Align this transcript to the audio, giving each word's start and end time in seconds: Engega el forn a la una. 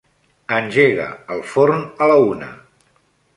Engega 0.59 1.05
el 1.35 1.43
forn 1.51 1.85
a 2.07 2.09
la 2.13 2.17
una. 2.31 2.49